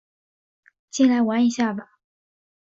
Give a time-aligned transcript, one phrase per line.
[0.89, 1.99] 进来玩一下吧